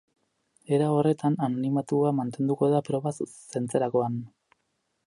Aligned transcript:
Era 0.77 0.87
horretan, 0.93 1.37
anonimatua 1.47 2.15
mantenduko 2.21 2.71
da 2.73 2.83
proba 2.89 3.17
zuzentzerakoan. 3.19 4.19